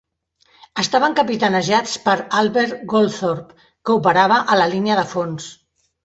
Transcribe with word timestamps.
Estaven 0.83 1.15
capitanejats 1.17 1.91
per 2.05 2.15
Albert 2.39 2.81
Goldthorpe, 2.93 3.67
que 3.89 3.97
operava 4.01 4.39
a 4.55 4.57
la 4.61 4.67
línia 4.73 4.97
de 5.01 5.05
fons. 5.13 5.51